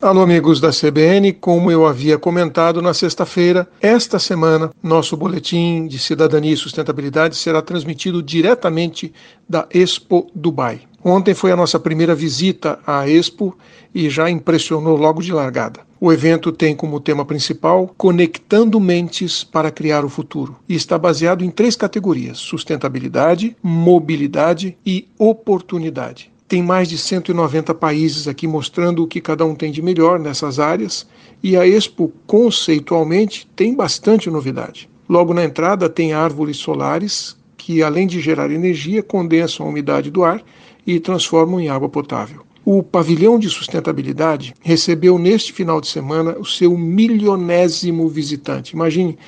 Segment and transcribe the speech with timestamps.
[0.00, 5.98] Alô, amigos da CBN, como eu havia comentado na sexta-feira, esta semana nosso boletim de
[5.98, 9.12] cidadania e sustentabilidade será transmitido diretamente
[9.48, 10.82] da Expo Dubai.
[11.02, 13.58] Ontem foi a nossa primeira visita à Expo
[13.92, 15.80] e já impressionou logo de largada.
[16.00, 21.44] O evento tem como tema principal Conectando Mentes para Criar o Futuro e está baseado
[21.44, 26.30] em três categorias: sustentabilidade, mobilidade e oportunidade.
[26.48, 30.58] Tem mais de 190 países aqui mostrando o que cada um tem de melhor nessas
[30.58, 31.06] áreas,
[31.42, 34.88] e a Expo, conceitualmente, tem bastante novidade.
[35.06, 40.24] Logo na entrada tem árvores solares que, além de gerar energia, condensam a umidade do
[40.24, 40.42] ar
[40.86, 42.46] e transformam em água potável.
[42.64, 48.72] O pavilhão de sustentabilidade recebeu neste final de semana o seu milionésimo visitante.
[48.72, 49.18] Imagine,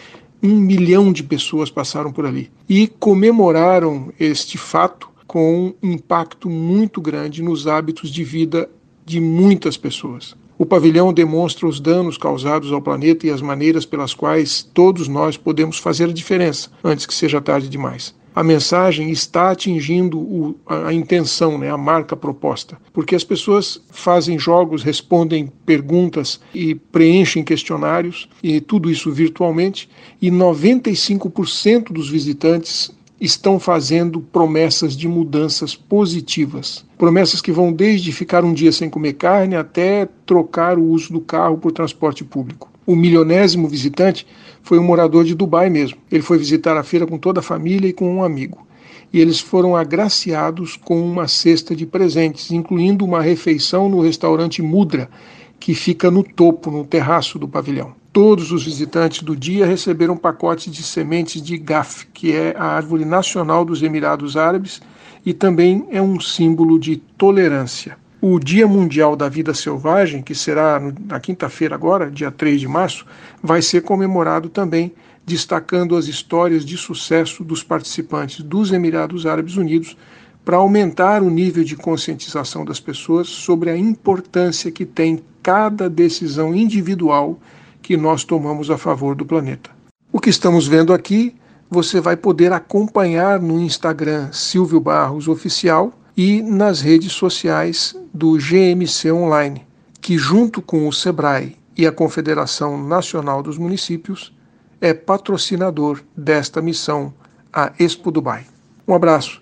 [0.43, 7.01] um milhão de pessoas passaram por ali e comemoraram este fato com um impacto muito
[7.01, 8.69] grande nos hábitos de vida
[9.07, 10.35] de muitas pessoas.
[10.59, 15.37] O pavilhão demonstra os danos causados ao planeta e as maneiras pelas quais todos nós
[15.37, 18.13] podemos fazer a diferença antes que seja tarde demais.
[18.35, 23.81] A mensagem está atingindo o, a, a, intenção, né, a marca proposta, porque as pessoas
[23.89, 29.89] fazem jogos, respondem perguntas e preenchem questionários, e tudo isso virtualmente,
[30.21, 32.91] e 95% dos visitantes
[33.21, 36.87] estão fazendo promessas de mudanças positivas.
[36.97, 41.21] Promessas que vão desde ficar um dia sem comer carne até trocar o uso do
[41.21, 42.71] carro por transporte público.
[42.87, 44.27] O milionésimo visitante
[44.63, 45.99] foi um morador de Dubai mesmo.
[46.11, 48.67] Ele foi visitar a feira com toda a família e com um amigo.
[49.13, 55.11] E eles foram agraciados com uma cesta de presentes, incluindo uma refeição no restaurante Mudra,
[55.59, 58.00] que fica no topo, no terraço do pavilhão.
[58.13, 63.05] Todos os visitantes do dia receberam pacotes de sementes de gaf, que é a árvore
[63.05, 64.83] nacional dos Emirados Árabes
[65.25, 67.97] e também é um símbolo de tolerância.
[68.21, 73.07] O Dia Mundial da Vida Selvagem, que será na quinta-feira agora, dia 3 de março,
[73.41, 74.93] vai ser comemorado também,
[75.25, 79.97] destacando as histórias de sucesso dos participantes dos Emirados Árabes Unidos
[80.45, 86.53] para aumentar o nível de conscientização das pessoas sobre a importância que tem cada decisão
[86.53, 87.39] individual
[87.83, 89.71] que nós tomamos a favor do planeta.
[90.13, 91.35] O que estamos vendo aqui,
[91.71, 99.13] você vai poder acompanhar no Instagram Silvio Barros Oficial e nas redes sociais do GMC
[99.13, 99.67] Online,
[100.01, 104.35] que junto com o SEBRAE e a Confederação Nacional dos Municípios
[104.81, 107.15] é patrocinador desta missão,
[107.53, 108.47] a Expo Dubai.
[108.87, 109.41] Um abraço.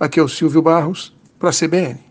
[0.00, 2.05] Aqui é o Silvio Barros, para a CBN.